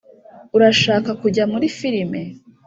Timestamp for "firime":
1.77-2.21